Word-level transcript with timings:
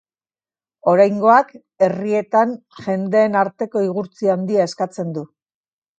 Oraingoak 0.93 1.51
herrietan 1.87 2.55
jendeen 2.87 3.39
arteko 3.43 3.87
igurtzi 3.89 4.33
handia 4.37 4.69
eskatzen 4.71 5.13
du. 5.21 5.29